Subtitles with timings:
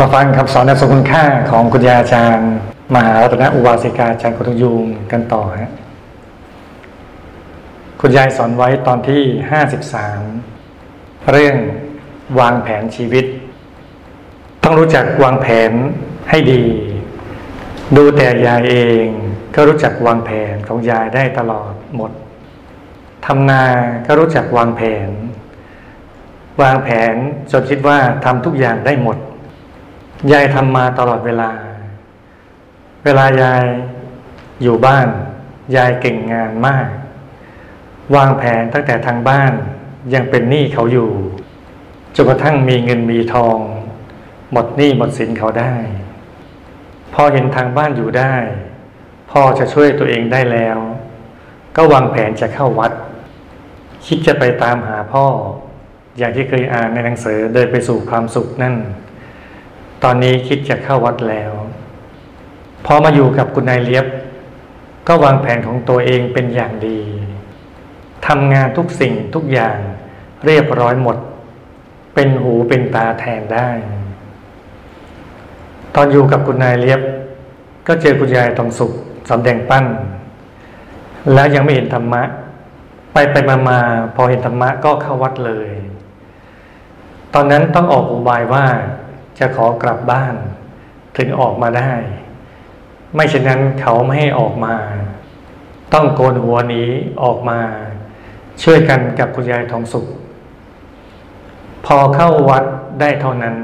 [0.00, 2.50] มาฟังคำสอนในสคุณค่าของคุณยาอาจารย์
[2.94, 5.72] มหารัตนอุบาสิกาอาจารย์กุตยูงกันต่อฮะ
[8.00, 10.20] คุณยายสอนไว้ตอนที่ห้าสิบสาม
[11.30, 11.56] เรื่อง
[12.40, 13.24] วางแผนชีวิต
[14.64, 15.72] ต้องรู้จักวางแผน
[16.30, 16.64] ให้ดี
[17.96, 19.04] ดูแต่ยายเอง
[19.54, 22.12] ก็รู้จักวางแผนของยายได้ตลอดหมด
[23.26, 23.64] ทำนา
[24.06, 25.08] ก็รู้จักวางแผน
[26.62, 27.14] วางแผน
[27.50, 29.18] จนคิดว่าทำทุกอย่างได้หมด
[30.32, 31.50] ยายทำมาตลอดเวลา
[33.04, 33.64] เวลายาย
[34.62, 35.08] อยู่บ้าน
[35.76, 36.88] ยายเก่งงานมาก
[38.16, 39.52] วางแผนตั้งแต่ทางบ้าน
[40.14, 41.10] ยังเป็นหนี้เขาอยู่
[42.16, 43.58] จนกระทั่งมีเงินมีทอง
[44.52, 45.74] หมดหนี้หมดสินเขาได้
[47.14, 48.34] พอเห็นทางบ้านอยู่ได้
[49.30, 50.78] พ่อจะช่วยตัวเองได้แล้ว
[51.76, 52.92] ก็วางแผนจะเข้าวัด
[54.06, 55.26] คิดจะไปตามหาพ่อ
[56.18, 58.74] อย่างที่เคยอ่านในหนังสือเดินไปสู่ความสุขนั่น
[60.02, 61.52] ตอนนี้คิดจะเข้าวัดแล้ว
[62.86, 64.06] พอมาอยู่กับคุณนายเลียบ
[65.08, 67.00] ก็วางแผนของตัวเองเป็นอย่างดี
[68.26, 69.78] ทำงานทุกสิ่งทุกอย่าง
[70.46, 71.16] เรียบร้อยหมด
[72.14, 73.68] เป็นหูเป็นตาแทนได้
[75.94, 77.00] ตอนอยู่กับคุณนายเลียบ
[77.86, 78.92] ก็เจอคุณยายตองสุข
[79.30, 79.84] สำแดงปั้น
[81.32, 82.22] แล้วยังไม่เห็นธรรมะ
[83.12, 83.78] ไปไปมามา
[84.14, 85.68] พอเห็นธรรมะก็เข้าวัดเลย
[87.34, 88.64] ตอนนั้นต้องออกอุบายว่า
[89.38, 90.34] จะขอกลับบ้าน
[91.16, 91.92] ถึงออกมาได้
[93.14, 94.74] ไม่เช่นนั้นเขาไม่ให้ออกมา
[95.94, 96.88] ต้องโกนหัวนี้
[97.22, 97.60] ออกมา
[98.62, 100.06] ช่วยกันกับคุณยายทองสุข
[101.86, 102.64] พอเข้าวัด
[103.00, 103.56] ได้เท่านั้น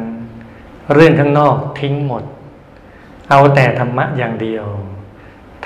[0.94, 2.24] เรื่องข้างนอกทิ้งหมด
[3.30, 4.66] เอาแต่ธรรมะอย่างเดียว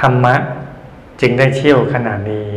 [0.01, 0.35] ธรรมะ
[1.21, 2.51] จึงได้เชี่ยวขนาดนี้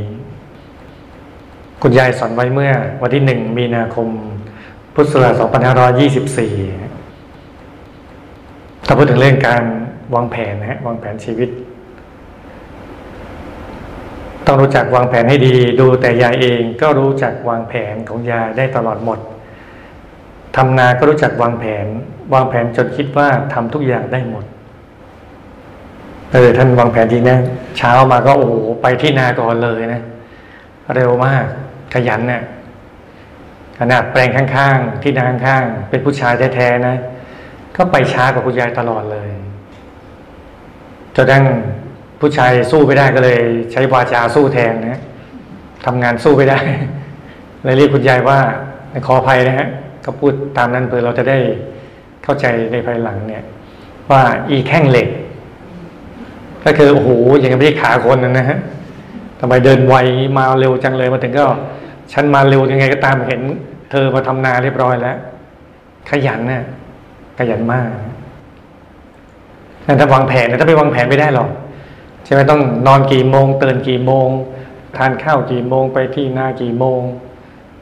[1.81, 4.09] คุณยายสอนไว้เมื่อวันที่หนึ่งมีนาคม
[4.93, 5.33] พุทธศักราช
[5.99, 6.86] 2524
[8.88, 9.63] ถ้าพูดถึงเรื่องการ
[10.16, 11.49] วางแผนนะฮะวางแผนชีวิต
[14.45, 19.20] ต้องรู้จักวางแผนให้ดี ดูแต่ยายเองก็รู้จักวางแผนของยายได้ตลอดหมด
[20.55, 21.86] ทำนาก็รู้จักวางแผน
[22.33, 24.45] วางแผนจนคิดว่าทำทุกอย่างได้หมด
[26.33, 27.39] เออท่านวางแผนจริงนะ
[27.77, 30.02] เช้ามาก็โอ้โหไปที่นาก่อนเลยนะ
[30.95, 31.45] เร็วมาก
[31.93, 32.42] ขยันเนะี่ย
[33.80, 36.95] ขนาดแปลงข้างๆ ที่นาข้างๆเป็นผู้ชายแท้ๆนะ
[37.77, 39.30] ก็ไปช้ากว่าคุณยายตลอดเลย
[41.15, 41.43] จนดัง
[42.20, 43.39] ผู้ชายสู้ไม่ได้ก็เลย
[43.71, 45.02] ใช้วาจาสู้แทนนะ
[45.86, 46.60] ทำงานสู้ไม่ได้
[47.64, 48.37] เลยเรียกคุณยายว่า
[49.08, 49.67] ขออภัยนะฮะ
[50.05, 51.37] ก็พูดตามนั้นเพื่อเราจะได้
[52.23, 53.43] เข้าใจในภายหลังเนี่ย
[54.11, 55.08] ว่าอีแข้งเหล็ก
[56.66, 58.58] ก็คือโอ้โหอย่างไม่ใช่ขาคนนะฮะ
[59.39, 59.95] ทำไมเดินไว
[60.37, 61.45] มาเร็วจังเลยมาถึงก็
[62.14, 63.42] ฉันมาเร็วยังไงก็ตามเห็น
[63.92, 65.17] เธอมาทำนาเรียบร้อยแล้ว
[66.10, 66.64] ขยันเนะ่ย
[67.37, 67.87] ขยันมาก
[69.83, 71.49] แต่ถ้าวางแผนถ้าไปวางแผนไม่ได้หรอก
[72.23, 74.30] ใช่ไหมต้องนอนกี่โมงตื่นกี่โมง
[74.98, 77.02] ทานข้าวกี่โมงไปที่นากี่โมง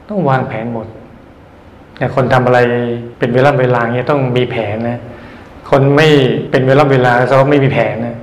[0.08, 0.86] ต้องวางแผนหมด
[1.98, 2.58] แต่คนทำอะไร
[3.18, 4.98] เป็นเวลาเวลาเงี้ยต้องมีแผนนะ
[5.70, 6.08] คนไม่
[6.50, 8.16] เป็นเวลาเวลาเขาไม่มีแผนนะ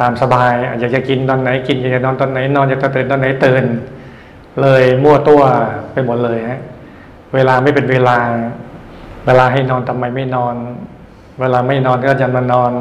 [0.00, 3.64] ตามสบายอยากจะกินตอนไหนกินอยากจะนอนตอนไหนนอนอยากจะตื่นตอนไหนตื่น
[4.60, 5.42] เลยมั่วตัว
[5.92, 6.60] ไปหมดเลยฮะ
[7.34, 8.18] เวลาไม่เป็นเวลา
[9.26, 10.54] เวลาให้นอนทำไมไม่นอน
[11.40, 12.72] เวลาไม่นอนก็จะมานอน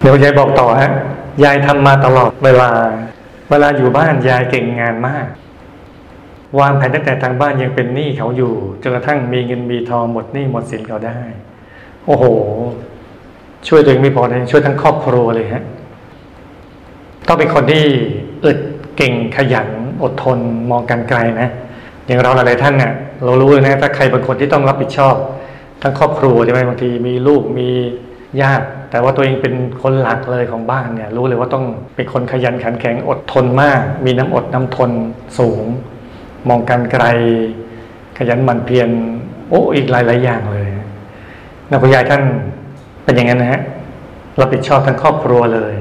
[0.00, 0.92] เดี๋ยวยายบอกต่อฮะ
[1.44, 2.70] ยายทำมาตลอดเวลา
[3.50, 5.26] เวลาอยู่บ้านยายเก่งงานมาก
[6.60, 11.18] วางแผนตั้งแต่ทางบ้านยังเป็นหนี้เขาอยู่จนกระทั่งมีเงินมีทองหมดหนี้หมดสินเขาได้
[12.06, 12.24] โอ้โห
[13.68, 15.64] ช่วยตัวเองไม่พอเลยช่วยทั้งครอบครัวเลยฮะ
[17.26, 17.84] ต้องเป็นคนที่
[18.44, 18.58] อึด
[18.96, 19.68] เก่งขยัน
[20.02, 20.38] อดทน
[20.70, 21.48] มองกันไกลนะ
[22.08, 22.92] อย่างเราหลายๆท่านเนี่ย
[23.24, 25.14] เรารู้เลยนะถ้าใครบางคนที่ต้องรับผิดชอบ
[25.82, 27.68] ทั้งครอบครัวใช่ไหมบางทีมีลูกมี
[28.40, 31.64] ญาติแต่ว่าตัวเองเป็นคนหลักเลยของบ้านเนี่ย รู้เลยว่าต้อง
[31.96, 34.90] เป็นคนขยันขันแข็งอดทนมาก มีน้ำอดน้ำทน
[35.38, 35.64] สูง
[36.48, 37.04] มองการไกล
[38.18, 38.88] ขยันหมั่นเพียร
[39.48, 40.68] โอ้อีกหลายๆอย่างเลย
[41.70, 42.22] นักพยายท่าน
[43.04, 43.62] เป็นอย่างนั้นนะฮะ
[44.40, 45.76] รับผิดชอบทั้งครอบครัวเลย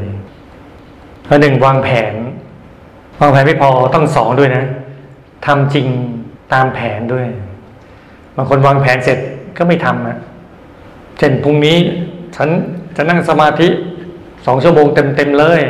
[1.24, 2.14] เพราะหนึ่งวางแผน
[3.22, 4.64] วางแผนไม่พอต้องสองด้วยนะ
[5.46, 5.88] ทำจริง
[6.54, 7.26] ตามแผนด้วย
[8.36, 9.20] บางคนวางแผนเสร็จ
[9.58, 10.18] ก็ไม่ทำนะ
[11.18, 11.78] เช่นพรุ่งนี้
[12.36, 12.50] ฉัน
[12.96, 13.68] จะนั่งสมาธิ
[14.46, 15.62] สองชั่วโมงเต็มๆเลย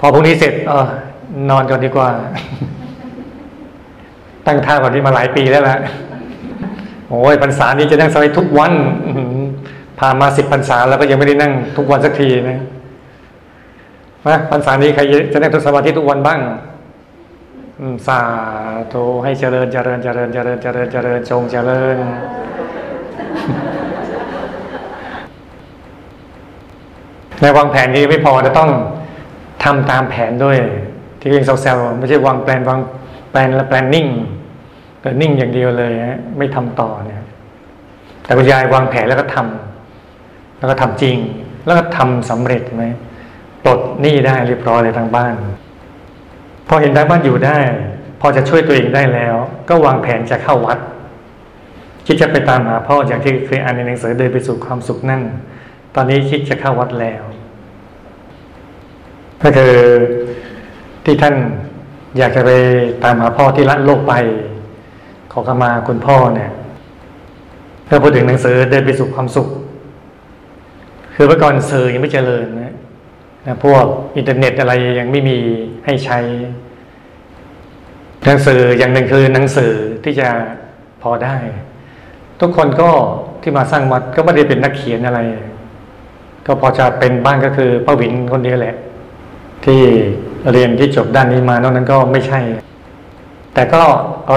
[0.00, 0.86] พอพรุ่งนี้เสร็จเออ
[1.50, 2.08] นอนก่อนดีกว่า
[4.46, 5.76] ตั้งท่าก่อนที่มาหลายปีแล้วละ
[7.08, 8.72] โอ้ยพรรษานี้จะนั่งสมาธิทุกวัน
[10.00, 12.60] ผ่านมาสิบพรรษาแล้วก็ยังไม่ได้นั่งทุกวันสักทีนะ
[14.28, 15.02] นะพรรษานี้ใคร
[15.32, 16.38] จะนั่งทุกสมาธิทุกวันบ้าง
[18.06, 18.20] สา
[18.92, 21.96] ธุให้เจริญเจริญเจริญเจริญเจริญเจริญจงเจริญ
[27.40, 28.70] ในวางแผนนี้ไม่พอจะต้อง
[29.64, 30.58] ทำตามแผนด้วย
[31.20, 32.80] ที่เรียกเซลล์ไม่ใช่วางแผนวาง
[33.30, 34.06] แผนและแพลนนิ่ง
[35.00, 37.22] แต่นิ่งอย่างเดียวเลยฮะไม่ทำต่อเนี่ย
[38.24, 41.16] แต่คุณยายวางแผนแล้วก็ทำ แล้วก็ทำจริง
[41.66, 42.84] แล้วก็ทำสำเร็จไหม
[43.64, 45.34] ปลดหนี้ได้เรียบร้อยเลยทางบ้าน
[46.68, 47.58] พอเห็นทางบ้านอยู่ได้
[48.20, 49.36] พอจะช่วยตัวเองได้แล้ว
[49.68, 50.78] ก็วางแผนจะเข้าวัด
[52.06, 55.22] คิดจะไปตามหาพ่ออย่างที่เคยอ่านในหนังสือเดินไปสู่ความสุขนั่น
[55.94, 57.22] ตอนนี้คิดจะเข้าวัดแล้ว
[59.42, 59.74] ก็คือ
[61.04, 61.34] ที่ท่าน
[62.18, 62.50] อยากจะไป
[63.04, 64.14] ตามหาพ่อที่ละโลกไป
[65.32, 66.50] ขอขมาคุณพ่อเนี่ย
[67.88, 69.48] ถ้าพูดถึงหนังสือเดินไปสู่ความสุข
[71.14, 72.74] คือเมื่อก่อนสื่อยังไม่เจริญนะ
[73.46, 73.84] นะพวก
[74.16, 75.38] อินเทอร์เน็ตอะไรยังไม่มี
[75.84, 76.18] ให้ใช้
[78.26, 79.72] หนังสืออย่างหนึ่งคือหนังสือ
[80.04, 80.28] ที่จะ
[81.02, 81.36] พอได้
[82.40, 82.90] ทุกคนก็
[83.42, 85.20] ที่มาสร้างวัดก็ไม่ได้เป็นนักเขียนอะไร
[86.46, 88.76] ก็พอจะเป็นบ้างก็คือป้าวินคนเดียวแหละ
[89.64, 89.80] ที่
[90.52, 92.40] เรียนที่จบด้านนี้มานอกนั้นก็ไม่ใช่
[93.54, 93.82] แต่ก็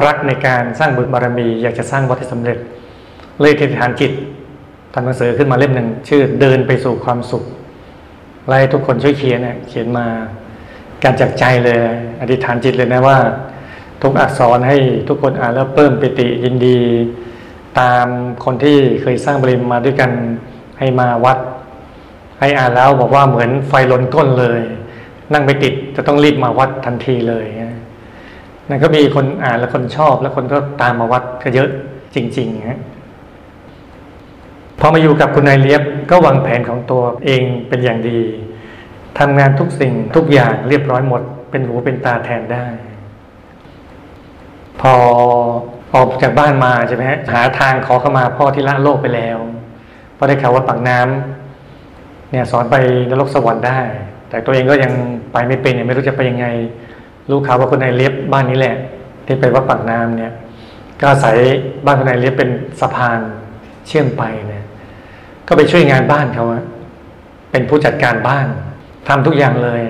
[0.05, 2.57] รักในการสร้างบุญบารมี อยากจะสร้างวัดให้สำเร็จ
[3.41, 4.11] เลยทิฏฐานจิต
[4.93, 7.43] ทำหนังสือขึ้นมาเล่มหนึ่งชื่อเดินไปสู่ความสุข
[8.47, 10.07] ไล่ทุกคนช่วยเขียนเนี่ยเขียนมา
[11.03, 11.79] การจากใจเลย
[12.21, 13.17] อธิษฐานจิตเลยนะว่า
[14.01, 14.77] ทุกอักษรให้
[15.07, 16.77] ทุกคนอ่านแล้วเพิ่มปิติยินดี
[17.79, 18.05] ตาม
[18.45, 20.11] คนที่เคยสร้างบริมมาด้วยกัน
[20.79, 21.37] ให้มาวัด
[22.39, 24.61] ให้อ่านแล้วบอกว่าเหมือนไฟลนก้นเลย
[25.33, 27.45] นั่งไปติดจะต้องรีบมาวัดทันทีเลย
[28.69, 31.69] นั่นก็มีคนอ่านแล้วคนชอบแล้วคนก็ตามมาวัดก็เยอะ
[32.15, 32.79] จริงๆฮะ
[34.79, 35.81] พอมาอยู่กับคุณนายเลียบ
[36.11, 38.19] ก็วางแผนของตัวเองเป็นอย่างดี
[39.19, 41.21] ทำงานทุกสิ่งทุกอย่างเรียบร้อยหมด
[41.51, 42.65] เป็นหูเป็นตาแทนได้
[44.81, 44.93] พอ
[45.95, 49.37] ออกจากบ้านมาใช่ไหมฮะหาทางขอเข้ามาพ่อที่ละโลกไปแล้ว
[50.17, 52.75] พอได้ข่าวว่าปากน้ำเนี่ยสอนไป
[53.09, 53.79] นรกสวรรค์ได้
[54.29, 54.91] แต่ตัวเองก็ยัง
[55.33, 56.47] ไปไม่เป็นยังไม่รู้จะไปยังไง
[57.29, 58.75] รู้ข่าวว่าคนนายเลียบบ้านนี้แหละ
[59.25, 60.33] ที่ไปวัดปากน้ำเนี่ย
[60.99, 61.35] ก็อาศัย
[61.85, 62.49] บ้านคนนายเลียบเป็น
[62.81, 63.19] สะพาน
[63.87, 64.63] เชื่อมไปเนี่ย
[65.47, 66.45] ก็ไปช่วยงานบ้านเขา
[67.51, 68.47] เป็นผู้จัดการบ้าน
[69.07, 69.83] ทำทุกอย่างเลย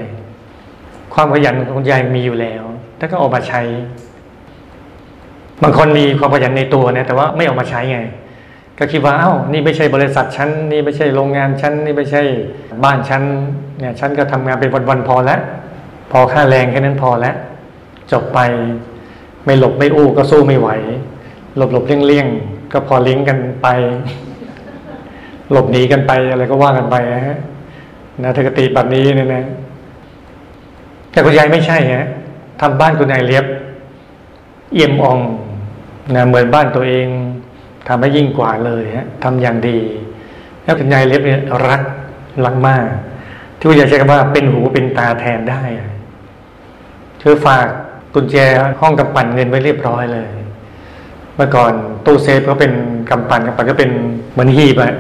[1.13, 2.63] ความขยันของคุณยายมีอยู่แล้ว
[2.97, 3.61] แต่ก็ออกมาใช้
[5.63, 7.99] บางคนมีความขยันในตัวนะแต่ว่าไม่ออกมาใช้ไง
[8.79, 12.23] ก็คิดว่าเอ้านี่ไม่ใช่บริษัทฉันนี่ไม่ใช่โรงงานฉันนี่ไม่ใช่
[12.83, 13.21] บ้านฉัน
[13.79, 15.39] เนี่ยฉันก็ทำงานเป็นวันๆพอแล้ว
[16.11, 17.35] พอค่าแรงแค่นั้นพอแล้ว
[18.11, 18.39] จบไป
[19.45, 20.69] ไม่หลบไม่อู้ก็สู้ไม่ไหว
[21.57, 22.27] หลบหลบเลี่ยงเลี่ยง
[22.71, 23.67] ก็พอลิงก์กันไป
[25.51, 27.37] หลบหนีกันไปอะไรก็ว่ากันไปนะฮะ
[28.23, 29.43] นะทกติแบบนี้เนี่ยนะ
[31.11, 32.07] แต่คุณยายไม่ใช่ฮะ
[32.61, 33.45] ทำบ้านคุณยายเลียบ
[34.73, 35.19] เอี่ยมอ่อง
[36.15, 37.07] นะเหมือนบ้านตัวเอง
[37.87, 39.77] ทำให้ยิ่งกว่าเลยฮะทำอย่างดี
[40.63, 41.81] แล้วคุณยายเลียบเนี่ยรัก
[42.45, 42.85] รักมาก
[43.57, 45.61] ที่คุณยายใช้คำว่าเป็นหูเป็นตาแทนได้
[47.19, 47.65] เธอฝาก
[48.13, 48.35] กุญแจ
[48.81, 50.29] ห้องกำปั่นเงินไว้เรียบร้อยเลย
[51.35, 51.73] เมื่อก่อน
[52.05, 52.71] ตู้เซฟก็เป็น
[53.09, 53.91] กำปั่นกำปั่นก็เป็น
[54.31, 54.93] เหมือนหีบอะ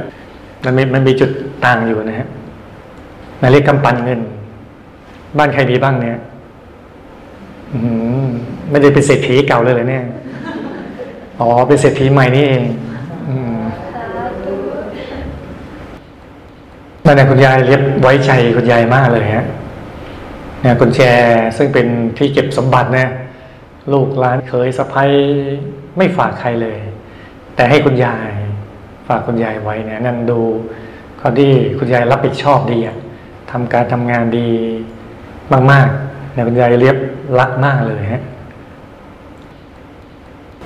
[0.63, 1.29] มันมีมันมีจุด
[1.65, 2.27] ต่างอยู่นะฮะ
[3.39, 4.19] หมายเลขกำปั้นเงิน
[5.37, 6.19] บ้านใครมีบ้างเนี่ย
[8.69, 10.05] ไม่ได้เป็นเศรษฐีเก่าเลยเลยเนี่ย
[11.39, 12.63] อ๋อ เป็นเศรษฐีใหม่นี่เอง
[17.05, 19.45] นั่นแหละคุณยายเรียบไว้ใจคุณยายมากเลยฮะ
[20.61, 21.01] เนี่ยคุณแจ
[21.57, 21.87] ซึ่งเป็น
[22.17, 23.07] ที่เก็บสมบัตินะ
[23.93, 25.11] ลูกหลานเคยสะพ้าย
[25.97, 26.77] ไม่ฝากใครเลย
[27.55, 28.29] แต่ให้คุณยาย
[29.07, 30.39] ฝากคุณยายไว้เนี่ยนั่นดู
[31.17, 32.97] เขาที่คุณยายรับผิดชอบดีอะ
[33.51, 34.49] ทำการทำงานดี
[35.71, 36.97] มากๆเนี่ยคุณยายเรียบ
[37.39, 38.23] รักมากเลยฮะ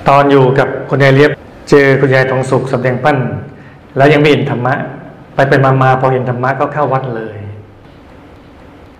[0.08, 1.30] ตอนอยู่กับคุณยายเรียบ
[1.70, 3.18] เจอคุณยายทองสุขสำแดงปั้น
[3.96, 4.74] แล้วยังไม่เห็นธรรมะ
[5.34, 7.36] ไปไปมามาพอเห็นธรรมะก็เข้าวัดเลย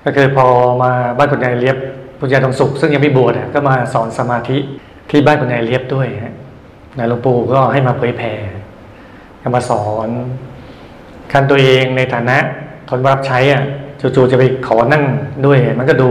[0.04, 0.46] ก็คือพอ
[0.82, 1.76] มาบ้านคุณยายเรียบ
[2.20, 4.58] คุณยายทองสุข ซึ่งยังไม่บวชก็มาสอนสมาธิ
[5.10, 6.34] ที่บ้านคุณยายเรียบด้วยฮะ
[6.98, 8.32] นายหลวงปู่ก็ให้มาเผยแผ่
[9.42, 10.08] จะมาสอน
[11.32, 12.36] คันตัวเองในฐานะ
[12.88, 13.62] คนรับใช้อะ
[14.00, 15.04] จู่ๆจะไปขอนั่ง
[15.46, 16.10] ด้วย มันก็ดู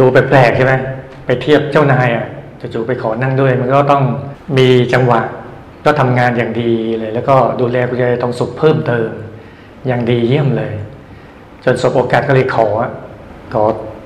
[0.00, 0.72] ดูแปลกๆใช่ไหม
[1.26, 2.24] ไปเทียบเจ้านายอะ
[2.60, 4.02] จู่ๆไปขอนั่งด้วย มันก็ต้อง
[4.58, 5.20] มีจังหวะ
[5.84, 9.10] ก็ทำงานอย่างดีเลย แล้วก็ดูแลคุณยายทองสุขเพิ่มเติม
[9.86, 10.72] อย่างดีเยี่ยมเลย
[11.64, 12.68] จนสบโอกาสก็เลยขอ
[13.52, 13.62] ขอ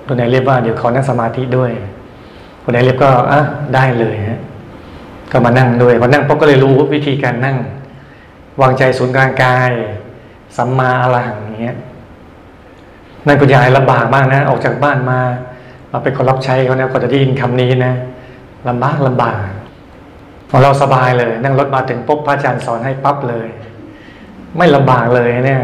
[0.06, 1.72] คุณนายเรียบว่าเดี๋ยวขอนั่งสมาธิด้วย
[2.62, 3.40] คุณนายเรียบก็อะ
[3.74, 4.40] ได้เลยฮะ
[5.32, 7.56] ก็มานั่งด้วยพอนั่งปุ๊บก็เลยรู้วิธีการนั่ง
[8.62, 9.70] วางใจศูนย์กลางกาย
[10.56, 11.76] สัมมาอรหังอย่างเงี้ย
[13.26, 15.20] นั่นคุณยายลำบากมากนะ ออกจากบ้านมา
[15.92, 17.94] มาเป็นคนรับใช้เขาเนี่ยก็จะได้ยินคำนี้นะ
[18.68, 19.38] ลำบากลำบาก
[20.50, 23.48] ของเราสบายเลย นั่งรถมาถึงปุ๊บพระอาจารย์สอนให้ปั๊บเลย
[24.56, 25.62] ไม่ลำบากเลยเนี่ย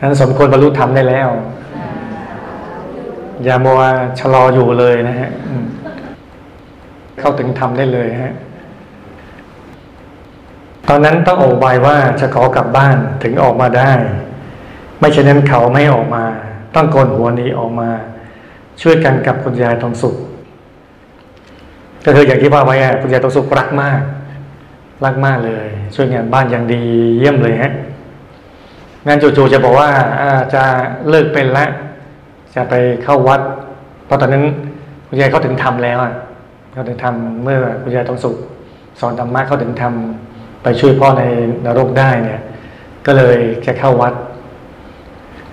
[0.00, 1.28] นั้นสมควรบรรลุธรรมได้แล้ว
[3.44, 3.80] อย่ามัว
[4.20, 5.30] ชะลออยู่เลยนะฮะ
[7.18, 8.34] เข้าถึงธรรมได้เลยฮะ
[10.88, 13.90] ตอนนั้นต้องโอบายว่าจะขอกลับบ้านถึงออกมาได้
[14.98, 16.24] ไม่เช่นนั้นเขาไม่ออกมา
[16.74, 17.88] ต้องโกนหัวนี้ออกมา
[18.82, 20.14] ช่วยกันกับคุณยายทองสุข
[22.04, 24.00] ก็คืออย่างที่ว่าไว้คุณยายทองสุขรักมาก
[25.04, 26.82] รักมากเลย ช่วยงานบ้านอย่างดี
[27.18, 27.72] เยี่ยมเลยฮะ
[29.06, 29.88] งานจู่ๆจะบอกว่า
[30.54, 30.62] จะ
[31.08, 31.68] เลิกเป็นล้ว
[32.54, 33.40] จะไปเข้าวัด
[34.06, 34.44] เพราะตอนนั้น
[35.08, 36.12] คุณยายเขาถึงทำแล้วอะ
[36.72, 38.36] เขาถึงทำเมื่อคุณยายทองสุข
[39.00, 40.25] สอนธรรมะเขาถึงทำ
[40.66, 41.24] ไปช่วยพ่อใน
[41.66, 42.40] นรกได้เนี่ย
[43.06, 44.14] ก็เลยจะเข้าวัด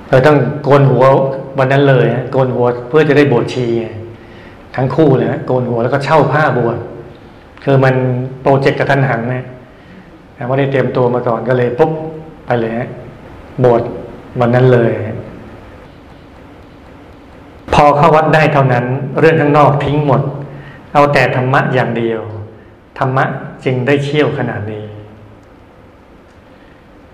[0.08, 1.04] เลยต้องโกนหัว
[1.58, 3.66] วันนั้นเลยโกนหัวเพื่อจะได้บวชชี
[4.76, 6.78] ทั้งคู่เลยโกนหัวแล้วก็เช่าผ้าบวช
[7.64, 7.96] คือมัน
[8.42, 9.46] โปรเจกต์กระทันหันนะ
[10.48, 11.92] ไม่ได้เตรียมตัวมาก่อนก็เลยปุ๊บ
[12.46, 12.74] ไปเลย
[13.64, 13.82] บวช
[14.40, 14.92] วันนั้นเลย
[17.74, 18.86] พอเข้าวัดได้เท่านั้น
[19.20, 20.22] เรื่องข้างนอกทิ้งหมด
[20.94, 22.22] เอาแต่ธรรมะอย่างเดียว
[23.00, 23.26] ธรรมะ
[23.66, 24.86] จึงได้เชี่ยวขนาดนี้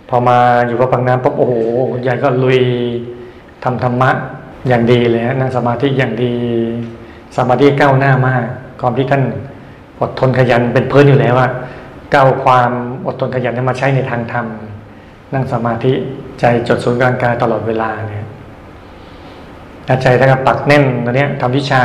[0.10, 0.38] พอมา
[0.68, 1.54] อยู่กับปังน้ำปุ๊บโอ้โห
[2.08, 2.60] ยายก็ลุย
[3.64, 4.10] ทำธรรมะ
[4.68, 6.34] อย่างดีเลยนั่งสมาธิอย่างดี
[7.38, 8.44] สมาธิก้าวหน้ามาก
[8.82, 9.24] ความที่ท่าน
[10.02, 11.48] อดทนขยันเป็นเพื่อนอยู่แล้วว่า
[12.14, 12.72] ก้าวความ
[13.08, 14.46] อดทนขยันมาใช้ในทางธรรม
[15.34, 15.94] นั่งสมาธิ
[16.40, 18.26] ใจจดศูนย์กลางกายตลอดเวลาเนี่ย
[20.02, 21.82] ใจถ้ากับปักแน่นตอนนี้ทำวิชา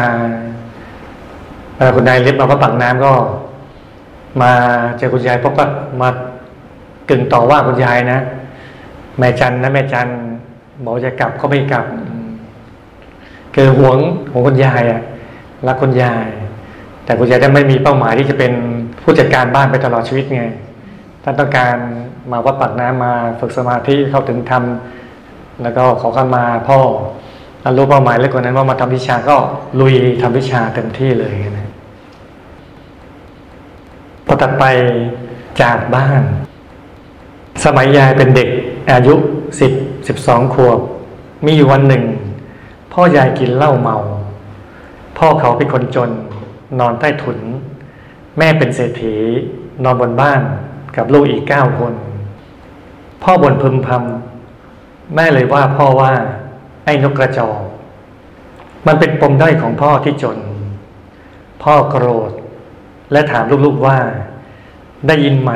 [1.74, 3.12] เวลาคุณนายเล็บมาก็ปักน้ำก็
[4.40, 4.50] มา
[4.98, 5.64] เจอคุณยายพบก็
[6.00, 6.08] มา
[7.08, 8.20] กึ่งต่อว่าคุณยายนะ
[9.18, 10.08] แม่จันนะแม่จัน
[10.84, 11.86] บอกจะกลับก็ไม่กลับ
[13.54, 13.98] คือห่วง
[14.32, 15.02] ห่วงคุณยายอะ
[15.66, 16.28] รักคุณยาย
[17.04, 18.52] แต่คุณยายจะไม่มีเป้าหมายที่จะเป็น
[19.02, 20.44] ผู้จัดการบ้านไปตลอดชีวิตไง
[21.22, 21.76] ท่านต้องการ
[22.32, 24.62] มาวัดปากน้ำมาฝึกสมาธิเข้าถึงธรรม
[25.62, 26.78] แล้วก็ขอกันมาพ่อ
[27.76, 29.36] รู้เป้าหมายเล็กกว่านั้นว่ามาทำวิชาก็
[29.80, 31.68] ลุยทำวิชาเต็มที่เลยนะ
[34.26, 34.64] พอตัดไป
[35.62, 36.22] จากบ้าน
[37.62, 38.48] สมัยยายเป็นเด็ก
[38.90, 39.14] อายุ
[39.60, 39.72] สิบ
[40.08, 40.78] สิบสองขวบ
[41.44, 42.04] มีอยู่วันหนึ่ง
[42.92, 43.96] พ่อยายกินเหล้าเมา
[45.18, 46.10] พ่อเขาเป็นคนจน
[46.80, 47.38] นอนใต้ถุน
[48.38, 49.14] แม่เป็นเศรษฐี
[49.84, 50.40] นอนบนบ้าน
[50.96, 51.94] กับลูกอีกเก้าคน
[53.22, 56.12] พ่อบ่นพึมพำแม่เลยว่าพ่อว่า
[56.84, 57.60] ไอ้นกกระจอก
[58.86, 60.38] มันเป็นปมด้อยของพ่อที่จน
[61.62, 62.32] พ่อโกรธ
[63.12, 63.98] และถามลูกๆว่า
[65.06, 65.52] ได้ยินไหม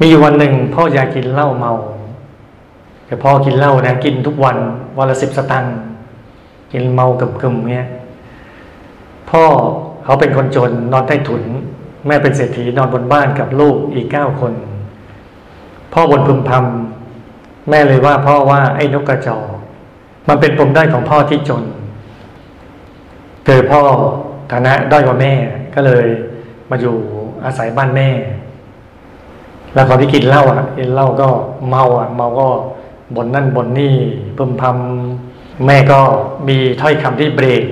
[0.00, 1.72] มีอยู่วันหนึ่งพ่อยายกินเหล้าเมา
[3.06, 4.56] แต่พ่อกินเหล้านะกินทุกวัน
[4.98, 5.74] วันละสิบสตังค์
[6.72, 7.86] กินเมากับกึมเนี้ย
[9.30, 9.44] พ่อ
[10.06, 11.42] เขาเป็นคนจนนอนใต้ถุน
[12.06, 14.52] แม่เป็นเศรษฐีนอนบนบ้านกับลูกอีกเก้าคน
[15.92, 19.44] พ่อบนพึมพำแม่เลยว่าพ่อว่าไอ้นกกระจอก
[20.28, 21.64] มันเป็นปมได้ของพ่อที่จน
[23.46, 23.80] เกิดพ่อ
[24.52, 25.32] ฐานะด้อยกว่าแม่
[25.74, 26.06] ก็เลย
[26.70, 26.96] มาอยู่
[27.44, 28.08] อาศัยบ้านแม่
[29.74, 31.28] แล้วตอที่กินเหล้าอะกินเหล้าก็
[31.68, 32.48] เมาอะ เมาก็
[33.16, 33.94] บนนั่นบนนี่
[34.36, 36.00] พึมพำแม่ก็
[36.48, 37.62] มีถ้อยคำที่เบรก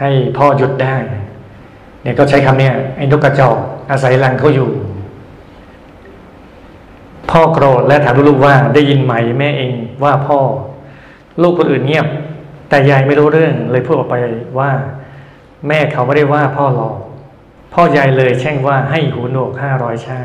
[0.00, 0.96] ให้พ่อหยุดได้
[2.08, 3.56] เนี่ยก็ใช้คำเนี้ยไอ้นกกระจอก
[3.90, 4.68] อาศัยรังเขาอยู่
[7.30, 9.72] พ่อโกรธและถามลูกว่าได้ยินไหมแม่เอง
[10.04, 10.38] ว่าพ่อ
[11.42, 12.06] ลูกคนอื่นเงียบ
[12.68, 14.16] แต่ยายไม่รู้เรื่องเลยพูดออกไป
[14.58, 14.70] ว่า
[15.68, 16.96] แม่เขาไม่ได้ว่าพ่อหลอก
[17.74, 20.18] พ่อยายเลยแช่งว่าให้หูหนวกห้าร้อยชา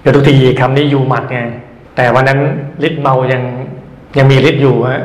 [0.00, 1.40] เดี๋ยวทุกทีคำนี้อยู่หมัดไง
[1.96, 2.40] แต่วันนั้น
[2.86, 3.42] ฤทธิ์เมายัง
[4.18, 5.02] ยังมีฤทธิ์อยู่ฮะ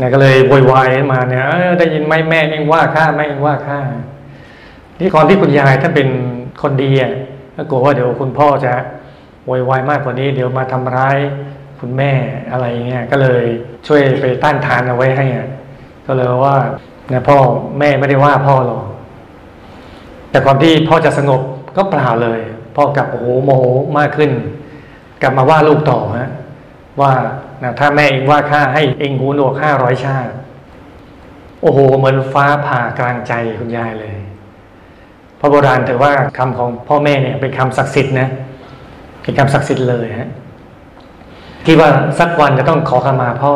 [0.00, 3.78] นี่ยก็เลยโวยวายมาเนี่ยออได้ยินไหมแม่เองว่าข้าแม่เองว่าข้า
[4.98, 6.08] ที่ก่อนที่คุณยายท่านเป็น
[6.62, 7.12] คนดีอะ
[7.56, 8.72] ก็กลัวว่าเดี๋ยวคุณพ่อจะ
[9.46, 11.18] โวยวายมากกว่านี้ เดี๋ยวมาทำร้าย
[11.80, 12.12] คุณแม่
[12.50, 13.42] อะไรเงี้ยก็เลย
[13.86, 15.48] ช่วยไปต้านทานเอาไว้ให้อะ
[16.06, 16.56] ก็เลยว่า
[17.08, 17.36] เนี่ยพ่อ
[17.78, 18.82] แม่ไม่ได้ว่าพ่อหรอก
[20.30, 21.40] แต่ก่อนที่พ่อจะสงบ
[21.76, 22.40] ก็เปล่าเลย
[22.76, 23.62] พ่อกลับโอ้โหโมโห
[23.98, 24.30] มากขึ้น
[25.22, 26.30] กลับมาว่าลูกต่อฮะ
[27.00, 27.12] ว่า
[27.62, 30.32] นะถ้าแม่เองว่าข้าให้เองหูหนวกห้าร้อยชาติ
[31.62, 34.16] โอ้โห เหมือนฟ้าผ่ากลางใจคุณยายเลย
[35.40, 38.28] พระโบราณถือว่าคำของพ่อแม่เนี่ยเป็นคำศักดิ์สิทธิ์นะ
[39.22, 40.30] เป็นคำศักดิ์สิทธิ์เลยฮะ
[41.64, 43.54] ที่ว่าสักวันจะต้องขอขมาพ่อ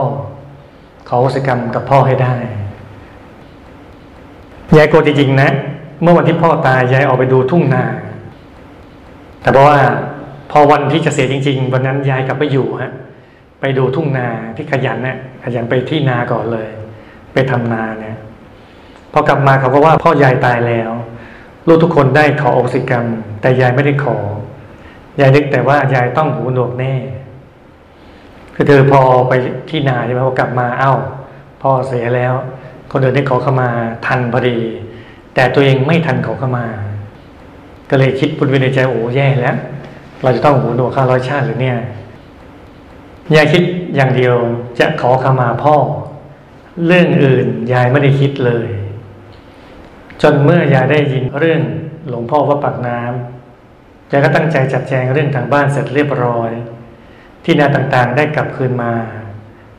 [1.09, 2.35] ขอวสิกรรมกับพ่อให้ได้
[4.77, 5.51] ยายโกรธจริงๆนะ
[6.03, 7.85] เมื่อวันที่พ่อตายยายออกไปดูทุ่งนา
[9.43, 9.79] แต่เพราะว่า
[10.51, 12.93] พอวันที่จะเสียจริง ๆ วันนั้นยายกลับไปอยู่ฮะ
[13.61, 16.69] ไปดูทุ่งนาที่ขยันเนี่ยขยันไปที่นาก่อนเลย
[17.33, 18.19] ไปทำนาเนี่ย
[19.12, 20.90] พอกลับมาเขาก็ว่าพ่อยายตายแล้ว
[21.67, 23.05] ลูกทุกคนได้ขออกสิกรรม
[23.40, 24.17] แต่ยายไม่ได้ขอ
[25.21, 26.95] ยายนึกแต่ว่ายายต้องหูหนวกแน่
[28.55, 29.33] คือเธอพอไป
[29.71, 30.93] ที่นาใช่ไหมพอกลับมาเอ้า
[31.62, 32.35] พ่อเสียแล้ว
[32.93, 33.69] คนอื่นได้ขอเข้ามา
[34.07, 34.59] ทันพอดี
[35.35, 36.67] แต่ตัวเองไม่ทันขอเข้ามา
[37.90, 39.57] ก็เลยคิดบุญวินในใจโอ้แย่แล้ว
[40.23, 41.79] เราจะต้องหูหนวกข้าร้อยชาติหรือเนี่ย
[43.35, 43.62] ยายคิด
[43.95, 44.35] อย่างเดียว
[44.79, 45.77] จะขอขมาพ่อ
[46.87, 48.69] เรื่องอื่นยายไม่ได้คิดเลย
[50.23, 51.62] จนเมื่อยายได้ยินเรื่อง
[52.09, 56.50] หลวงพ่อว่าปากน้ำยายก็ตั้งใจจัดแจงเรื่องทางบ้านเสร็จเรียบร้อย
[57.45, 58.93] ที่นาต่างๆได้กลับคืนมา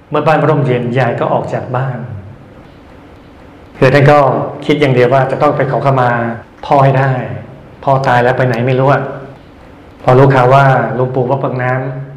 [0.10, 1.98] เมื่อบ้านร่มเย็นยายก็ออกจากบ้าน
[3.78, 4.20] คือท่านก็
[4.66, 6.10] คิดอย่างเดียวว่าจะต้องไปขอขมา
[6.66, 7.12] พ่อให้ได้
[7.84, 9.04] พ่อตายแล้วไปไหนไม่รู้อะ
[10.04, 10.64] พอรู้ข่าวว่า
[10.96, 12.11] หลวงปู่ว่าปากน้ำ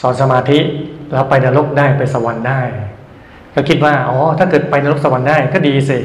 [0.00, 0.58] สอนสมาธิ
[1.12, 2.60] แล้วไปนรกได้ไปสวรรค์ได้
[3.54, 5.98] ก็คิดว่าอ๋อถ้าเกิดไปนรกสวรรค์ได้ก็ดีสิ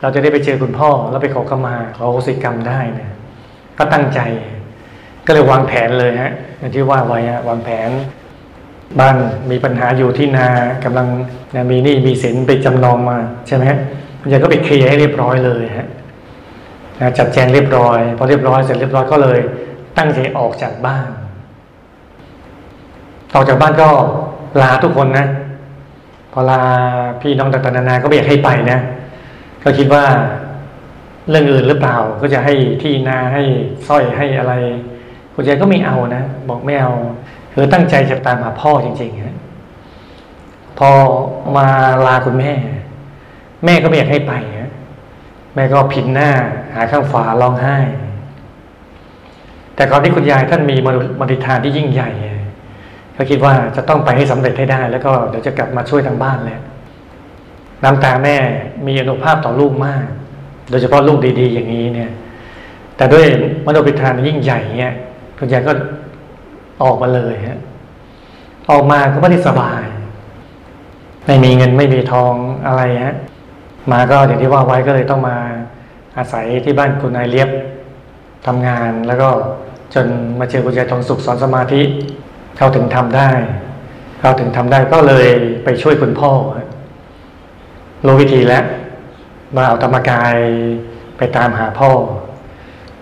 [0.00, 3.10] เราจะได้ไปเจอคุณพ่อแล้วไปขอขมาขอโหสิกรรมได้เนี่ย
[3.78, 4.20] ก็ตั้งใจ
[5.26, 7.90] ก็เลยวางแผนเลยฮะอย่างที่ว่าไว้ฮะวางแผน
[9.00, 9.16] บ้าน
[9.50, 10.48] มีปัญหาอยู่ที่นา
[10.84, 11.06] กำลัง
[11.54, 13.78] นะมีหนี้มีสินไปจำนองมาใช่ไหมฮะ
[14.20, 15.88] คุณยายก็ไปเคลียร์ให้เรียบร้อยเลยฮะ
[17.00, 19.38] นะจัดแจงเรียบร้อยพอเรียบร้อยเสร็จเรียบร้อยก็เลย
[19.98, 21.08] ตั้งใจออกจากบ้าน
[23.34, 23.88] ออกจากบ้านก็
[24.62, 25.26] ลาทุกคนนะ
[26.32, 26.60] พอลา
[27.20, 28.78] พี่น้องต่างๆนานาก็ไม่อยากให้ไปนะ
[29.62, 30.04] ก็คิดว่า
[31.28, 33.42] เรื่องอื่นหรือเปล่า ก็จะให้ที่นาให้
[33.88, 34.52] สร้อยให้อะไร
[35.34, 36.92] คุณยายก็ไม่เอานะ บอกไม่เอา
[37.52, 39.36] คือตั้งใจจะตามหาพ่อจริงๆฮะ
[40.78, 40.90] พอ
[41.56, 41.66] มา
[42.06, 42.52] ลาคุณแม่
[43.64, 44.70] แม่ก็ไม่อยากให้ไปฮะ
[45.54, 46.30] แม่ก็ผินหน้า
[46.74, 47.76] หาข้างฝาร้องไห้
[49.74, 50.76] แต่ก่อนที่คุณยายท่านมี
[51.20, 52.10] มรดทานที่ยิ่งใหญ่
[53.18, 56.60] ก็คิดว่าจะต้องไปให้สำเร็จให้ได้ แล้วก็เดี๋ยวจะกลับมาช่วยทางบ้านแหละ
[57.84, 58.36] น้ำตาแม่
[58.86, 60.04] มีอนุภาพต่อลูกมาก
[60.70, 62.10] โดยเฉพาะลูกดี ๆ อย่างนี้เนี่ย
[62.96, 63.26] แต่ด้วย
[63.66, 64.94] มโนปิธานยิ่งใหญ่เนี่ย
[65.38, 65.72] คุณยายก็
[66.82, 67.60] ออกมาเลยฮะ
[68.70, 69.82] ออกมาก็ไม่ได้สบาย
[71.26, 72.34] ไม่มีเงินไม่มีทอง
[72.66, 73.16] อะไรฮะ
[73.92, 75.36] มาก็อย่างที่ว่าไว้ก็เลยต้องมา
[76.18, 77.50] อาศัยที่บ้านคุณนายเลียบ
[78.46, 79.28] ทำงานแล้วก็
[79.94, 80.06] จน
[80.38, 81.82] มาเจอคุณยายทองสุขสอนสมาธิ
[82.58, 83.30] เขาถึงทำได้
[84.20, 85.26] เขาถึงทำได้ก็เลย
[85.64, 86.30] ไปช่วยคุณพ่อ
[88.06, 88.64] รู้วิธีแล้ว
[89.54, 90.34] มาเอาธรรมกาย
[91.18, 91.90] ไปตามหาพ่อ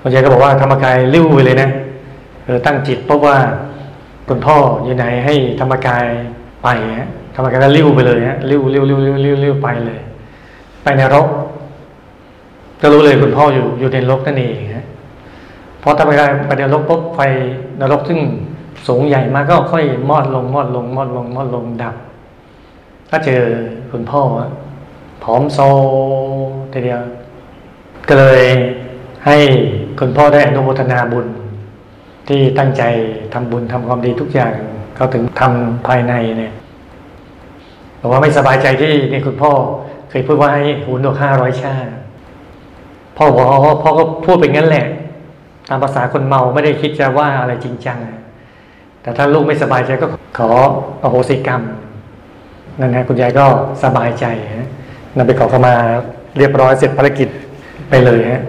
[0.00, 1.70] คุณยายก็บอกว่าธรรมกายริ้วไปเลยนะ
[2.44, 3.36] เออตั้งจิตเพราะว่า
[4.28, 6.04] คุณพ่ออยู่ไหนให้ธรรมกาย
[6.62, 10.00] ไปฮะธรรมกายก็ริ้วไปเลยฮะริ้วริ้วริ้วริ้วริ้วริ้วไปเลย
[10.82, 11.28] ไปในรก
[12.80, 14.86] ก็รู้เลยคุณพ่ออยู่อยู่ในรกนั่นเองฮะ
[15.82, 17.20] พอธรรมกายไปในรกปุ๊บไฟ
[17.80, 18.20] นรกซึ่ง
[18.86, 21.94] สูงใหญ่มากก็ค่อยมอดลงมอดลงมอดลงมอดลงดับ
[23.10, 23.42] ก็เจอ
[23.90, 24.22] คุณพ่อ
[25.22, 25.58] ผอมโซ
[26.72, 27.02] ทีเดียว
[28.08, 28.42] ก็เลย
[29.26, 29.36] ให้
[30.00, 31.26] คุณพ่อได้อนุโมทนาบุญ
[32.28, 32.82] ที่ตั้งใจ
[33.32, 34.52] ทำบุญทำความดีทุกอย่าง
[34.96, 36.52] เขาถึงทำภายในเนี่ย
[38.00, 39.52] บอกว่าไม่สบายใจที่นี่คุณพ่อ
[40.10, 41.74] เคยพูดว่าให้หูหนวกห้าร้อยชา
[43.16, 43.46] พ่อบอก
[43.82, 44.86] พ่อก็พูดเป็นงั้นแหละ
[45.68, 47.98] ตามภาษาคนเมาไม่ได้คิดจะว่าอะไรจริงจัง
[49.06, 50.06] แต่ถ้าลูกไม่สบายใจก็
[50.38, 50.50] ขอ
[51.02, 51.62] อโหสิกรรม
[52.80, 53.46] นั่นฮะคุณยายก็
[53.84, 54.24] สบายใจ
[54.56, 54.68] ฮะ
[55.16, 55.74] นำไปขอเข้ามา
[56.38, 57.28] เรียบร้อยเสร็จภารกิจ
[57.90, 58.42] ไปเลยฮะ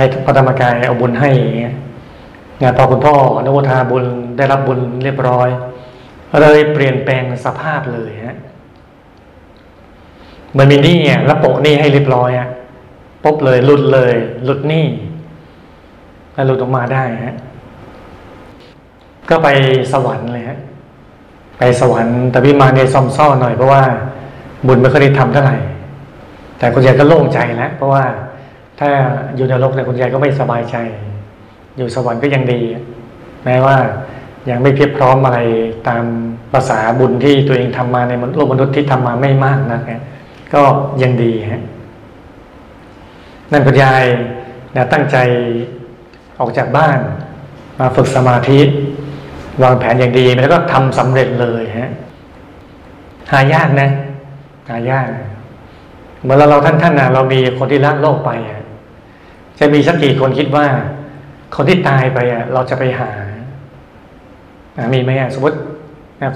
[0.00, 1.30] ให้พระธรรมกายเอาบุญให้
[2.62, 4.04] งานพอคุณพ่อนโมทาบุญ
[4.36, 5.48] ได้รับบุญเรียบร้อย
[6.40, 8.36] เลยเปลี่ยนแปลงสภาพเลยฮะ
[10.58, 12.48] มันมีนี่เนี่ยแล้วโปะนี่ให้เรียบร้อยอะ
[13.24, 14.86] ปุ๊บเลยหลุดเลยหลุดนี่
[16.34, 17.36] แล้วหลุดออกมาได้ฮะ
[19.30, 19.48] ก็ไป
[19.92, 20.58] สวรรค์เลยฮะ
[21.58, 23.82] ไปสวรรค์แต่พี่มาในซอมซ่อหน่อยเพราะว่า
[24.66, 25.56] บุญไม่เคยได้ทำเท่าไหร่
[26.58, 28.04] แต่คุณยายก็โล่งใจแล้วเพราะว่า
[28.80, 28.90] ถ้า
[29.36, 30.76] อยู่ในโลกเนี่ยคุณยายก็ไม่สบายใจ
[31.76, 32.60] อยู่สวรรค์ก็ยังดี
[33.44, 33.76] แม้ว่า
[34.50, 35.38] ยังไม่เพียบพร้อมอะไร
[35.88, 36.04] ตาม
[36.52, 40.00] ภาษาบุญที่ตัวเองทำมาในโลกมนุษย์ที่ทำมาไม่มากนะฮะ
[40.54, 40.62] ก็
[41.02, 41.62] ยังดีฮะ
[43.52, 44.04] นั่นคุณยาย
[44.76, 45.16] นะตั้งใจ
[46.38, 46.98] ออกจากบ้าน
[47.78, 48.60] มาฝึกสมาธิ
[49.62, 51.90] วางแผนอย่างดีแล้วก็ทำสำเร็จเลยฮะ
[53.32, 53.90] หายากนะ
[54.68, 55.06] หายาก
[56.24, 58.62] เมื่อเราเราท่านท่านนะเรามีคนที่ละโลกไปอะ
[59.58, 60.66] จะมีสักกี่คนคิดว่า
[61.56, 63.10] คนที่ตายไปอะ เราจะไปหา
[64.92, 65.56] มีไหมอะสมมติ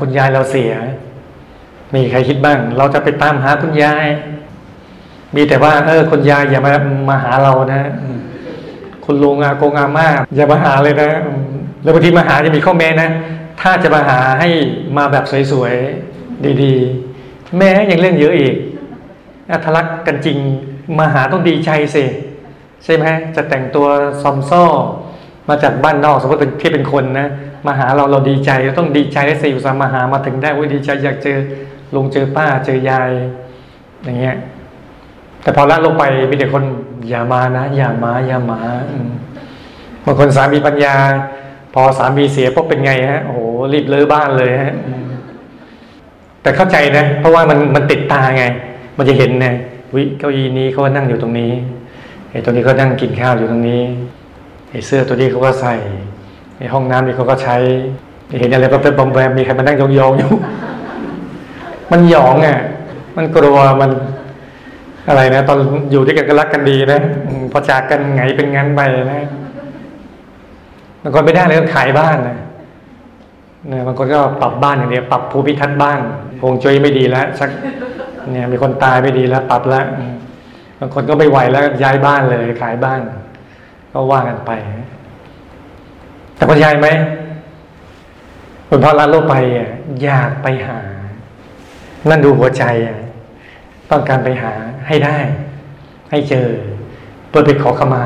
[0.01, 0.73] คุณยายเราเสีย
[1.95, 4.07] มีใครคิดบ้าง เราจะไปตามหาคุณยาย
[5.37, 6.73] มีแต่ว่า เออคุณยายอย่ามา
[7.09, 7.83] มาหาเรานะ
[9.05, 10.07] คุณลุงอาโกงอาม่า
[10.37, 11.11] อย่ามาหาเลยนะ
[11.83, 13.11] แล้วบางทีมาหาจะมีข้อแม้นะ
[13.61, 14.49] ถ้าจะมาหาให้
[14.97, 18.55] มาแบบสวยๆดีๆ แม่ยังเล่นเยอะอีก
[19.51, 20.38] อัทลักกันจริง
[20.99, 22.05] มาหาต้องดีใจสิ
[22.85, 23.05] ใช่ไหม
[23.37, 23.87] จะแต่งตัว
[24.23, 24.64] ซอมซ่อ
[25.49, 27.29] มาจากบ้านนอกสมมติเป็นที่เป็นคนนะ
[27.66, 31.38] มาหาเราเราดีใจเราต้องดีใจได้สิอุตส่าห์มาหามาถึงได้ว่าดีใจอยากเจอ
[31.95, 33.11] ลุงเจอป้าเจอยาย
[34.05, 34.37] อย่างเงี้ย
[35.43, 36.64] แต่พอละลงไปมีแต่คน
[37.09, 38.61] อย่ามานะ อย่ามาอย่ามา
[40.05, 40.95] บางคนสามีปัญญา
[41.75, 43.41] พอสามีเสียพวกเป็นไงฮะโอ้โห
[43.73, 44.75] รีบเลิกบ้านเลยฮะ
[46.43, 48.45] แต่เข้าใจนะ เพราะว่ามันมันติดตาไง
[48.99, 49.55] มันจะเห็นนะ
[49.95, 51.53] วิเก้าอี้นี้เขานั่งอยู่ตรงนี้
[52.31, 53.83] ไอ้ตรงนี้เขานั่งกินข้าวอยู่ตรงนี้
[54.71, 55.75] ไอ้เสื้อตัวนี้เขาก็ใส่
[56.59, 57.57] ไอ้ห้องน้ำนี่เขาก็ใช้
[58.41, 60.31] เห็นอะไรก็เป็นบอมแบมมีใครมานั่งยองๆอยู่
[61.91, 62.59] มันหยองอะ
[63.17, 63.91] มันกลัวมัน
[65.09, 65.59] อะไรนะ ตอน
[65.91, 67.01] อยู่ด้วยกันก็รักกันดีนะ
[67.53, 68.81] พอจากกันไงเป็นงั้นไป
[69.13, 69.23] นะ
[71.03, 72.39] บางคนไม่ได้เลยต้องขายบ้านนะ
[73.69, 75.99] เนี่ยบางคนก็ปรับบ้านอย่างเดียวปรับภูมิทัศน์บ้าน
[76.41, 77.51] คงจุยไม่ดีแล้วสัก
[78.31, 79.87] เนี่ยมีคนตายไม่ดีแล้ว ปรับแล้ว
[80.79, 83.01] บางคนก็ไม่ไหวแล้วย้ายบ้านเลย ขายบ้าน
[83.93, 84.51] ก็ว่ากันไป
[86.35, 86.89] แต่คนย้ายไหม
[88.69, 89.35] คนพอละโลกไป
[90.03, 90.79] อยากไปหา
[92.09, 92.65] นั่นดูหัวใจ
[93.91, 94.53] ต้องการไปหา
[94.87, 95.19] ให้ได้
[96.11, 96.49] ให้เจอ
[97.29, 98.05] เพื่อไปขอขมา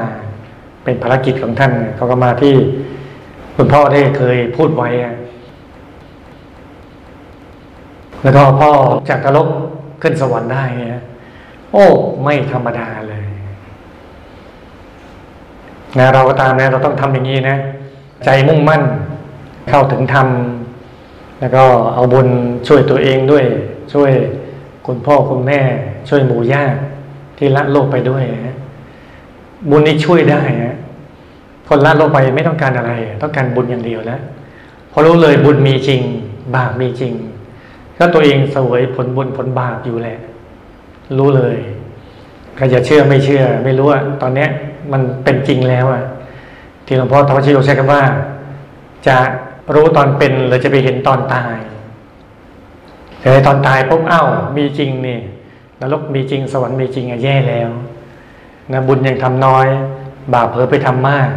[0.85, 2.54] เป็นภารกิจของท่านขอขมาที่
[3.56, 4.88] คุณพ่อได้เคยพูดไว้
[8.22, 8.70] แล้วก็พ่อ
[9.08, 9.48] จากนรก
[10.02, 11.02] ขึ้นสวรรค์ได้เนี่ย
[11.72, 11.86] โอ้
[12.24, 13.24] ไม่ธรรมดาเลย
[15.98, 17.56] นะเราก็ตามนะ เราต้องทำอย่างนี้นะ
[18.24, 18.82] ใจมุ่งมั่น
[19.68, 20.28] เข้าถึงธรรม
[21.40, 21.64] แล้วก็
[21.94, 22.28] เอาบุญ
[22.68, 23.44] ช่วยตัวเองด้วย
[23.92, 24.10] ช่วย
[24.86, 25.60] คุณพ่อคุณแม่
[26.08, 26.78] ช่วยหมู่ญาติ
[27.38, 28.56] ที่ละโลกไปด้วยนะ
[29.70, 30.74] บุญนี้ช่วยได้นะ
[31.68, 34.20] คนละโลกไปไม่ต้องการอะไร ต้องการบุญอย่างเดียวแล้ว
[34.92, 36.03] พอรู้เลยบุญมีจริง
[36.55, 37.12] บาปมีจริง
[37.98, 40.18] ก็ตัวเองสวยผลบุญผลบาปอยู่แหละ
[41.18, 41.57] รู้เลย
[42.57, 44.48] ใครจะเชื่อไม่เชื่อ ไม่รู้ว่าตอนเนี้ย
[44.92, 46.03] มันเป็นจริงแล้วอะ
[46.87, 48.03] ที่หลวงพ่อทวชโยใช้คำว่า
[49.07, 49.16] จะ
[49.74, 51.57] รู้ตอนเป็นหรือจะไปเห็นตอนตาย
[53.20, 54.24] แต่ตอนตายปุ๊บเอ้า
[54.57, 55.18] มีจริงนี่
[55.81, 57.70] นรกมีจริงสวรรค์มีจริงอะแย่แล้ว
[58.72, 59.66] นะบุญยังทำน้อย
[60.35, 61.29] บาปเผลอไปทำมาก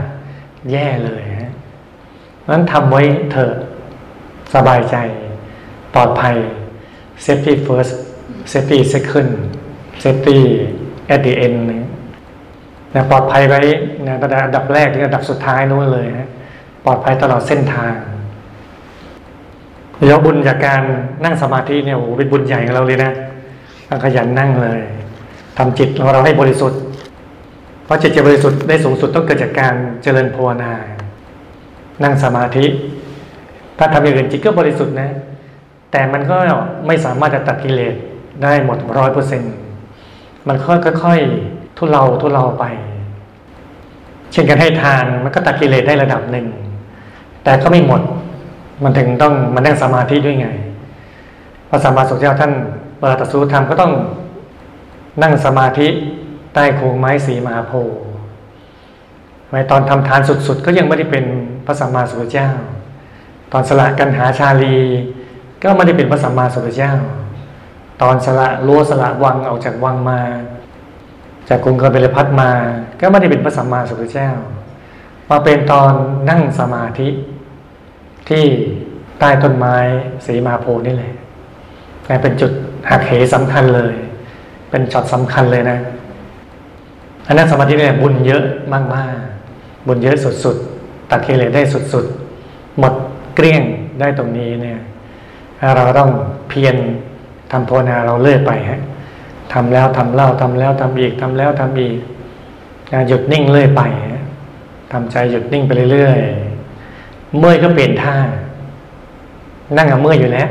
[0.72, 1.54] แย่เลยนะ
[2.50, 3.54] นั้นทำไว้เถอะ
[4.54, 4.96] สบายใจ
[5.94, 6.36] ปลอดภัย
[7.26, 7.94] safety first
[8.52, 9.32] safety second
[10.04, 10.38] safety
[11.14, 11.58] at the end
[12.94, 13.62] นะปลอดภัยไว้
[14.08, 16.28] นะระดับแรกถึงระดับสุดท้ายนู้นเลยนะ
[16.86, 17.94] ปลอดภัยตลอดเส้นทาง
[20.00, 20.82] เดี๋ยวบุญจากการ
[21.24, 23.12] นั่งสมาธิเนี่ยโอ้โหเป็นบุญใหญ่ของเราเลยนะ
[24.04, 24.82] ขยันนั่งเลย
[25.58, 26.80] ทำจิตของเราให้บริสุทธิ์
[27.88, 29.74] เพราะจิตจะบริสุทธิ์ได้สูงสุดต้องเกิดจากการ
[30.04, 30.74] เจริญภาวนา
[32.04, 32.66] นั่งสมาธิ
[33.78, 35.10] ถ้าทำอย่างอื่นจิตก็บริสุทธิ์นะ
[35.92, 36.38] แต่มันก็
[36.88, 37.94] ไม่สามารถจะตัดกิเลส
[38.44, 39.54] ได้หมดร้อยเปอร์เซ็นต์
[40.48, 42.64] มันค่อยๆทุเลาทุเลาไป
[44.32, 46.48] เช่นกันให้ทานมันก็ตัดกิเลสได้ระดับหนึ่ง
[47.44, 48.02] แต่ก็ไม่หมด
[48.84, 50.48] มันถึงต้องมันนั่งสมาธิด้วยไง
[51.70, 52.52] พระสัมมาสัมพุทธเจ้าท่าน
[53.00, 53.92] เปิดตสูธรรมก็ต้อง
[55.24, 55.88] นั่งสมาธิ
[56.60, 57.98] ใต้โคงไม้สีมหาโพธิ์
[59.50, 61.26] ไว้ตอนทำทานสุดๆ ก็ยังไม่ได้เป็น
[61.66, 62.50] พระสัมมาสัมพุทธเจ้า
[63.54, 64.78] ตอนสละกันหาชาลี
[65.64, 66.94] ก็ไม่ได้เป็นพระสัมมาสัมพุทธเจ้า
[68.02, 70.20] ตอนสละรั้วสละวังออกจากวังมา
[71.50, 72.52] จากกรุงกบิลพัทมา
[73.00, 74.30] ก็ไม่ได้เป็นพระสัมมาสัมพุทธเจ้า
[75.30, 75.92] มาเป็นตอน
[76.30, 77.10] นั่งสมาธิ
[78.30, 78.44] ที่
[79.20, 79.76] ใต้ต้นไม้
[80.26, 81.14] สีมาโพนี่แหละ
[82.22, 82.52] เป็นจุด
[82.90, 83.94] หักเหสำคัญเลย
[84.70, 85.80] เป็นจอดสำคัญเลยนะ
[87.28, 88.82] อันนั้นสมาธิเนี่ยบุญเยอะมา
[89.14, 91.62] กๆ บุญเยอะสุดๆ ตัดเกเลได้
[91.94, 92.94] สุดๆ หมด
[93.36, 93.62] เกลี้ยง
[94.00, 94.80] ได้ตรงนี้เนี่ย
[95.76, 96.10] เราต้อง
[96.50, 96.76] เพียร
[97.52, 98.82] ทำภาวนาเราเลื่อยไปฮะ
[99.54, 101.96] ทำแล้วทำเล่าทำแล้วทำอีกทำแล้วทำอีก
[103.08, 103.82] หยุดนิ่งเลื่อยไป
[104.92, 108.16] ทำใจหยุดนิ่งไปเรื่อยๆ เมื่อยก็เปลี่ยนท่า
[109.78, 110.50] นั่งกับเมื่อยอยู่แล้ว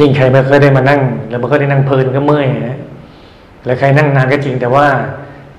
[0.00, 2.78] ยิ่งใครไม่เคยได้มานั่ง แล้วไม่เคยได้นั่งเพลินก็เมื่อยนะ
[3.64, 4.86] แล้วใครนั่งนานก็จริงแต่ว่า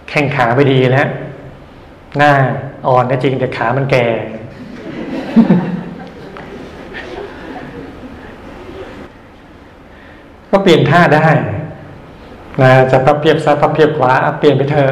[0.10, 1.08] แข้งขาไม่ดีแล้ว
[2.18, 2.32] หน้า
[2.88, 4.06] อ่อนก็จริงแต่ขามันแก่
[10.50, 11.28] ก็เปลี่ยนท่าได้
[12.62, 14.92] นะจะพับเพียบซ้ายพับเพียบขวาเปลี่ยนไปเถอะ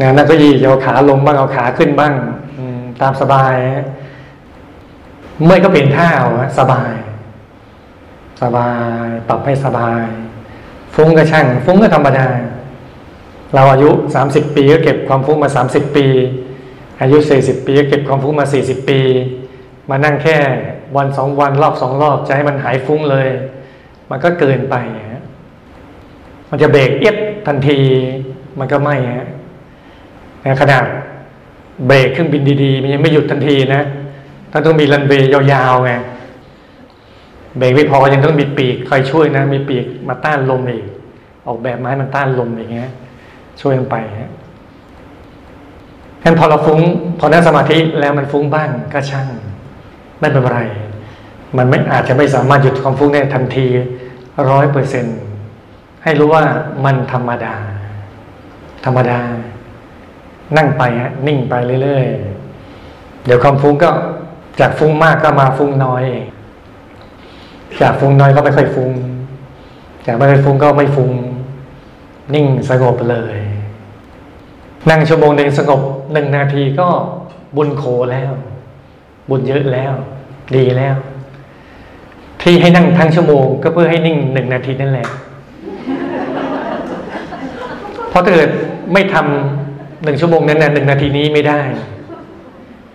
[0.00, 2.12] นะนั่นก็ยีเอาขาลงบ้างเอาขาขึ้นบ้าง
[3.00, 3.54] ตามสบาย
[5.44, 6.92] เมื่อก็เปลี่ยนท่าเอาสบาย
[8.42, 8.70] สบา
[9.04, 10.04] ย ปรับให้สบาย
[10.94, 12.26] ฟุ้งก็ช่าง ฟุ้งก็ธรรมดา
[13.54, 16.06] เราอายุสามสิบปีก็เก็บความฟุ้งมาสามสิบปี
[17.02, 19.00] อายุสี่สิบปีก็เก็บความฟุ้งมาสี่สิบปี
[19.90, 20.36] มานั่งแค่
[20.96, 23.28] วันสองวันรอบสองรอบจะให้มันหายฟุ้งเลย
[24.10, 24.76] มันก็เกินไป
[26.50, 27.78] มันจะเบรกเอียดทันที
[28.58, 29.28] มันก็ไม่ฮะ
[30.60, 30.84] ขนาด
[31.86, 33.82] เบรกเครื่องบินดีๆ มันยังไม่หยุดทันทีนะ
[34.52, 35.92] ถ้าต้องมีรันเวย์ยาวๆไง
[37.58, 40.84] เบรกไม่พอยังต้องมีปีกคอยช่วยนะ มีปีกมาต้านลมอีก
[41.46, 42.90] ออกแบบมาให้มันต้านลมอย่างเงี้ย
[43.60, 44.30] ช่วยลงไปฮะ
[46.24, 46.80] งั้นพอเราฟุ้ง
[47.18, 49.28] พอนั่งสมาธิแล้วมันฟุ้งบ้างก็ช่าง
[50.20, 50.60] ไม่เป็นไร
[51.56, 53.66] มันไม่อาจจะไม่สามารถหยุดความฟุ้งได้ทันที
[54.50, 55.06] ร้อยเปอร์เซ็น
[56.02, 56.44] ให้รู้ว่า
[56.84, 57.54] มันธรรมดา
[58.84, 59.20] ธรรมดา
[60.56, 63.90] นั่งไปฮะนิ่งไปเรื่อยๆ เดี๋ยวความฟุ้งก็
[64.60, 66.04] จากฟุ้งมากก็มาฟุ้งน้อย
[67.80, 68.90] จากฟุ้งน้อยก็ไม่ค่อยฟุ้ง
[70.06, 71.10] จากไม่ค่อยฟุ้งก็ไม่ฟุ้ง
[72.34, 73.38] นิ่งสงบเลย
[74.90, 75.80] นั่งชั่วโมงหนึ่งสงบ
[76.12, 76.88] หนึ่งนาทีก็
[77.56, 78.32] บุญโขแล้ว
[79.30, 79.92] บุญเยอะแล้ว
[80.56, 80.96] ดีแล้ว
[82.42, 85.06] ที่ให้นั่งทั้งชั่วโมง ก็เพื่อให้นิ่งหนึ่งนาทีนั่นแหละ
[88.10, 88.50] เพราะถ้าเกิด
[88.92, 91.60] ไม่ทำหนึ่งชั่วโมงนั้นนะหนึ่งนาทีนี้ไม่ได้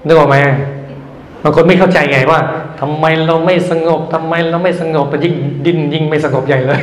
[0.06, 0.36] นึกออกไหม
[1.43, 2.39] บางคนไม่เข้าใจไงว่า
[2.80, 6.82] ทำไมเราไม่สงบทำไมเราไม่สงบแต่ยิ่งดิ้นยิ่งไม่สงบใหญ่เลย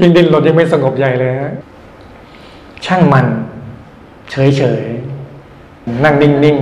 [0.00, 1.52] ยิ่งดิ้นรนยิ่งไม่สงบใหญ่เลยฮะ
[2.84, 3.26] ช่างมัน
[4.30, 4.84] เฉยเฉย
[6.04, 6.58] นั่งนิ่งนิ่ง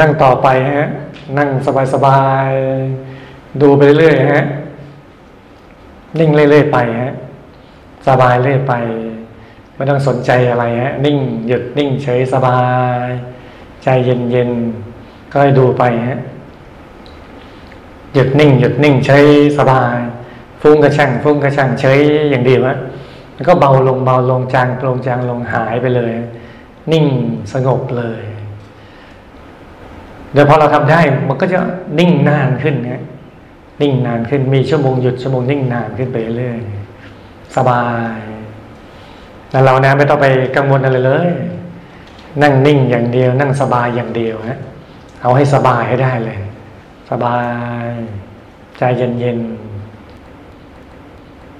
[0.00, 0.88] นั่งต่อไปฮะ
[1.38, 2.52] นั่งสบายสบาย
[3.60, 4.44] ดูไปเรื่อยฮะ
[6.18, 7.12] นิ่งเรื่อยๆไปฮะ
[8.08, 8.74] สบายเรื่อยไป
[9.74, 12.60] ไม่ต้องสนใจอะไรฮะ นิ่งหยุดนิ่งเฉยสบา
[13.04, 13.08] ย
[13.84, 14.50] ใจเย็นเย็น
[15.30, 16.18] ก็ให้ดูไปฮะ
[18.14, 19.18] หยุดนิ่งหยุดนิ่งใช้
[19.58, 19.96] สบาย
[20.62, 21.92] ฟุ้งกระช่างฟุ้งกระช่างใช้
[22.30, 22.78] อย่างเดียวฮะ
[23.34, 26.12] แล้วก็เบาลงเบาลงจางลงจางลงหายไปเลย
[26.92, 27.06] นิ่ง
[27.52, 28.20] สงบเลย
[30.32, 31.58] เดี๋ยวพอเราทำได้มันก็จะ
[31.98, 33.02] นิ่งนานขึ้นฮะ
[33.82, 36.60] นิ่งนานขึ้นมีชั่วโมงหยุดชั่วโมงนิ่งนานขึ้นไปเรื่อย
[37.56, 37.84] สบา
[38.16, 38.18] ย
[39.50, 41.30] แล้วเรานะไม่ต้องไปกังวลอะไรเลย
[42.42, 44.58] นั่งนิ่งอย่างเดียว นั่งสบายอย่างเดียวฮะ
[45.22, 46.38] เอาให้สบายให้ได้เลย
[47.10, 47.38] สบา
[47.84, 47.86] ย
[48.78, 49.38] ใจเย็น